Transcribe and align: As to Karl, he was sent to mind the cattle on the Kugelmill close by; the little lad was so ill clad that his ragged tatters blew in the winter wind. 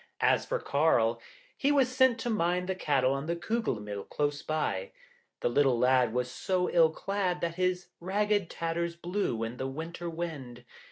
As 0.21 0.47
to 0.47 0.57
Karl, 0.57 1.21
he 1.55 1.71
was 1.71 1.87
sent 1.95 2.19
to 2.21 2.31
mind 2.31 2.67
the 2.67 2.73
cattle 2.73 3.13
on 3.13 3.27
the 3.27 3.35
Kugelmill 3.35 4.05
close 4.09 4.41
by; 4.41 4.93
the 5.41 5.47
little 5.47 5.77
lad 5.77 6.11
was 6.11 6.31
so 6.31 6.71
ill 6.71 6.89
clad 6.89 7.39
that 7.41 7.53
his 7.53 7.89
ragged 7.99 8.49
tatters 8.49 8.95
blew 8.95 9.43
in 9.43 9.57
the 9.57 9.67
winter 9.67 10.09
wind. 10.09 10.65